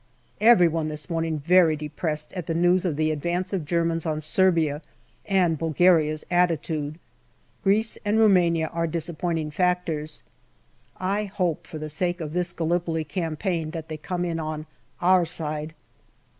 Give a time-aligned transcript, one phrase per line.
[0.39, 4.19] Every one this morning very depressed at the news of the advance of Germans on
[4.19, 4.81] Serbia
[5.27, 6.97] and Bulgaria's attitude.
[7.63, 10.23] Greece and Roumania are disappointing factors.
[10.97, 14.65] I hope for the sake of this Gallipoli campaign that they come in on>
[15.03, 15.75] our side.